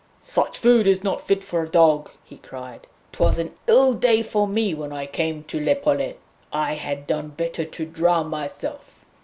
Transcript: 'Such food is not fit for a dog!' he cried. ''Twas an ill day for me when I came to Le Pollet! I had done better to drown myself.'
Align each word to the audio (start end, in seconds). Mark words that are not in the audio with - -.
'Such 0.23 0.57
food 0.57 0.87
is 0.87 1.03
not 1.03 1.21
fit 1.21 1.43
for 1.43 1.61
a 1.61 1.69
dog!' 1.69 2.09
he 2.23 2.39
cried. 2.39 2.87
''Twas 3.11 3.37
an 3.37 3.53
ill 3.67 3.93
day 3.93 4.23
for 4.23 4.47
me 4.47 4.73
when 4.73 4.91
I 4.91 5.05
came 5.05 5.43
to 5.43 5.63
Le 5.63 5.75
Pollet! 5.75 6.19
I 6.51 6.73
had 6.73 7.05
done 7.05 7.27
better 7.27 7.65
to 7.65 7.85
drown 7.85 8.29
myself.' 8.29 9.05